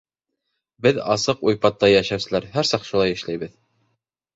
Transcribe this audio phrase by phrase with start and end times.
[0.85, 3.59] Беҙ, асыҡ уйпатта йәшәүселәр, һәр саҡ шулай эшләйбеҙ.